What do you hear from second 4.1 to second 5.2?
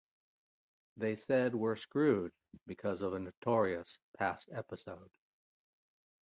past episode.